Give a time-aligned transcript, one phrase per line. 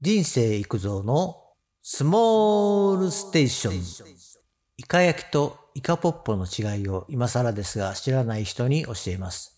[0.00, 1.40] 人生育造の
[1.82, 3.74] スモールステーション。
[4.76, 9.56] イカ焼きとイカポッポの違いを今更ですが知らない人に教えます。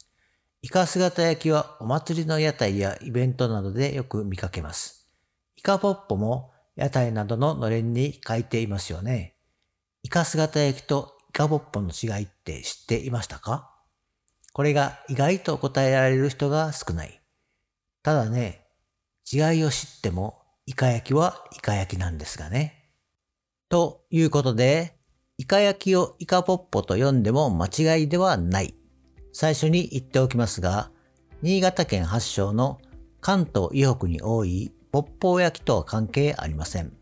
[0.62, 5.08] イカ姿焼きはお祭りの屋台やイベントなどでよく見かけます。
[5.56, 9.36] イカポッポも屋台などののれんに書いていますよね。
[10.02, 13.72] イカ姿焼きとイカポッポの違いって知っていましたか？
[14.52, 17.20] これが意外と答えられる人が少ない。
[18.02, 18.65] ただね、
[19.30, 22.90] 違いを知ってもイカ焼きはイカ焼きなんですがね。
[23.68, 24.96] ということで、
[25.38, 28.74] イカ焼きをイカポッポと呼んでも間違いではない。
[29.32, 30.90] 最初に言っておきますが、
[31.42, 32.78] 新潟県発祥の
[33.20, 36.92] 関東以北に多いポッポ焼きとは関係ありません。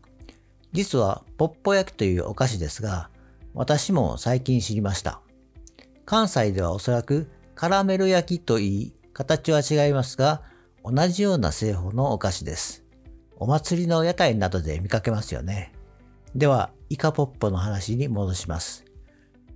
[0.73, 3.09] 実はポッポ焼きというお菓子ですが、
[3.53, 5.21] 私も最近知りました。
[6.05, 10.41] 関西ではおそらくカラメル焼きといい、形は違いますが、
[10.87, 12.85] 同じような製法のお菓子です。
[13.37, 15.73] お祭りの屋台などで見かけますよね。
[16.35, 18.85] では、イカポッポの話に戻します。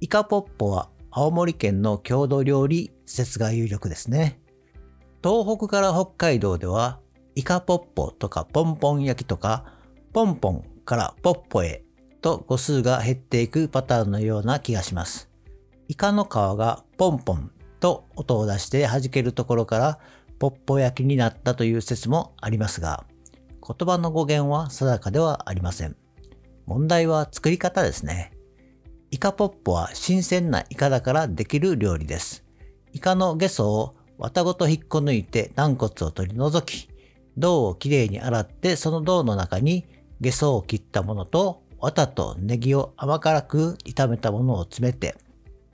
[0.02, 4.40] イカポッポは青森県の郷土料理説が有力ですね。
[5.24, 7.00] 東北から北海道では、
[7.36, 9.66] イカポッポとかポンポン焼きとか、
[10.14, 11.84] ポンポンからポッポへ
[12.22, 15.30] と語数が減っていくパターンのような気がします。
[15.88, 20.00] イカの皮がポンポンと音を出して弾けるところから
[20.40, 23.06] ポッポ焼きになったという説もありますが、
[23.62, 25.96] 言葉の語源は定かではありません。
[26.66, 28.32] 問題は作り方ですね。
[29.12, 32.46] イカポッポは新鮮なイカだからできる料理です。
[32.94, 36.90] イカのゲソを綿ごと引っこ抜いて軟骨を取り除き、
[37.38, 39.86] 銅をきれいに洗ってその銅の中に
[40.22, 45.16] ゲソを切ったものと綿とネギを甘辛く炒めたものを詰めて、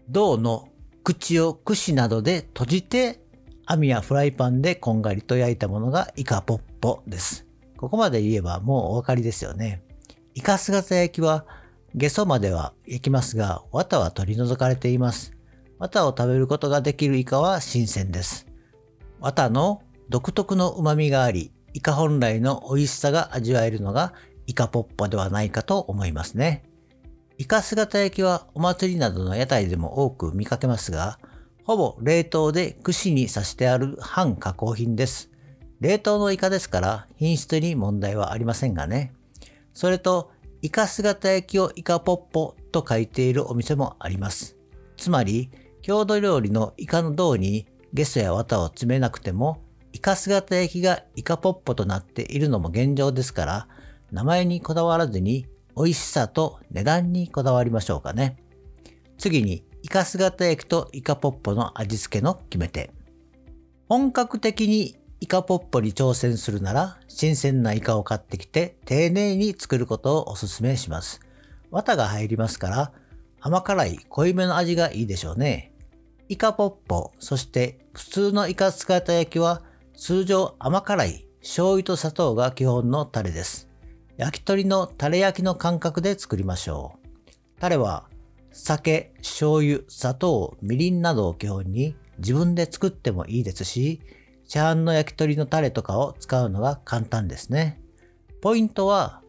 [0.10, 0.70] 銅の
[1.04, 3.20] 口を串などで閉じて
[3.68, 7.48] 網やフライパンでこんがりと焼いたものがイカポッポです。
[7.78, 9.82] ここまで言えばもうお分かりですよね。
[10.36, 11.46] イカ姿焼きは
[11.96, 15.34] ゲソまでは焼きますが、綿は取り除かれています。
[15.80, 18.46] 綿を食べることができるイカは新鮮です。
[19.20, 24.14] 綿の独特の旨味があり、イカ本来の美味しさが味わえるのが
[24.46, 26.64] イカポッポではないかと思いますね。
[27.40, 31.18] イカ姿焼きはお祭りなどの屋台でも多く見かけますが、
[31.66, 35.32] ほぼ冷凍で串に刺してある半加工品です。
[35.80, 39.14] 冷凍のイカですから品質に問題はありませんがね。
[39.74, 40.32] それと、
[40.62, 44.58] イカ姿焼きをイカポッポと書いているお店もあります。
[44.96, 45.50] つまり、
[45.82, 53.68] 郷土料理のイカの胴にゲソや綿を詰めなくても、イカ姿焼きがイカポッポとなっているのも現状ですから、
[54.12, 58.38] 名前にこだわらずに美味しさと値段にこだわりましょうかね。
[59.18, 62.90] 次に、イカ姿焼きとイカポッポの味付けの決め手。
[63.88, 71.20] 本格的にイカポッポに挑戦するなら、新鮮なイカを買ってきて丁寧に作ることをお勧めします。
[71.70, 72.94] 綿が入りますから、
[73.40, 75.72] 甘辛い濃いめの味がいいでしょうね。
[76.30, 79.62] イカポッポ、そして普通のイカ姿焼きは
[79.96, 83.70] 通常甘辛い醤油と砂糖が基本のタレです。
[84.18, 87.60] 焼き鳥のタレ焼きの感覚で作りましょう。
[87.60, 88.10] タレは
[88.58, 94.02] 酒、醤油、砂糖、みりんなどを基本に自分で作ってもいいですし、
[94.48, 97.82] 市販の焼き鳥のタレとかを使うのが簡単ですね。
[98.42, 99.22] ポイントは、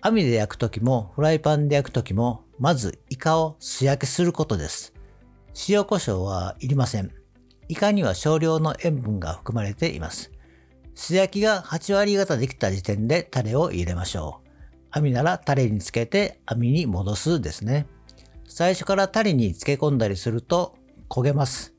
[0.00, 4.94] 網で焼くときもフライパンで焼くときも、まずイカを素焼きすることです。
[5.68, 7.10] 塩コショウはいりません。
[7.66, 10.30] イカには少量の塩分が含まれています。
[10.94, 14.48] 素焼きが8割方できた時点でタレを入れましょう。
[14.92, 17.88] 網ならタレにつけて網に戻すですね。
[18.48, 20.76] 最初からタレに漬け込んだりすると
[21.08, 21.74] 焦げます。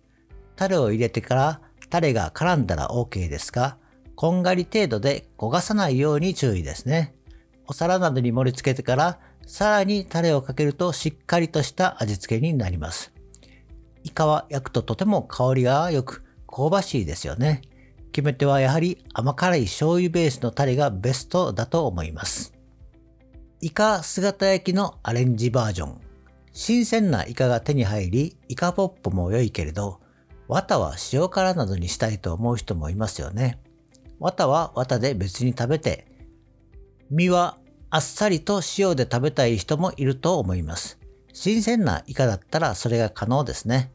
[0.55, 3.77] タレを入れてからタレが絡んだら OK ですが、
[4.15, 7.15] こんがり程度で焦がさないように注意ですね。
[7.67, 13.11] お皿などに盛り付けてから、さらにタレをかけるとしっかりとした味付けになります。
[14.03, 17.61] イカは焼くととても香りが良く香ばしいですよね。
[18.11, 22.53] 決め手はやはり甘辛い醤油ベースのタレがベストだと思います。
[23.61, 26.08] イカ姿焼きのアレンジバージョン。
[26.51, 29.99] 新鮮なイカが手に入り、イカポッポも良いけれど、
[30.47, 33.59] 綿は塩辛などにしたいと思う人もいますよね。
[34.19, 36.07] 綿は綿で別に食べて、
[37.09, 37.57] 身は
[37.89, 40.99] あっさりと塩で食べたい人もいると思います。
[41.33, 43.91] 新鮮なイカだったらそれが可能ですね。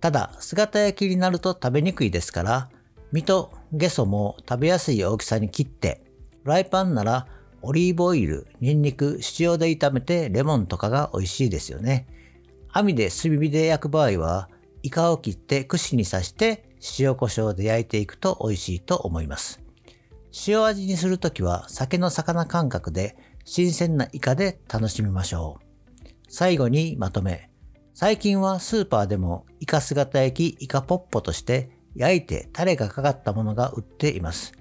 [0.00, 2.68] ただ、姿焼きになると食べにくいですから、
[3.12, 6.02] 身とゲソも食べやすい大きさに切って、
[6.42, 7.26] フライパンなら
[7.62, 12.06] オリーブオイル、ニンニク、塩で炒めてレモンとかが美味しいですよね。
[12.72, 14.48] 網で炭火で焼く場合は、
[14.82, 16.64] イカを切って串に刺して
[16.98, 19.60] 塩コショウで焼いていくと美味しいと思います。
[20.46, 26.08] 塩味にするときは酒の魚感覚で新鮮なイカで楽しみましょう。
[26.28, 27.50] 最後にまとめ。
[27.94, 34.52] 最近はスーパーでもイカ姿焼きイカポッポとして焼いてタレがかかったものが売っています。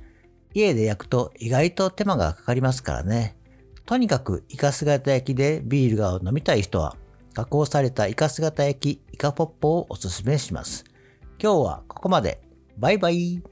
[0.53, 3.35] 家で焼くと意外と手間がかかりますからね。
[3.85, 6.95] とにかくイカ姿焼きでビールが飲みたい人は
[7.33, 10.85] 加工されたイカ姿焼きイカポッポをおすすめします。
[11.41, 12.41] 今日はここまで。
[12.77, 13.50] バイバイ。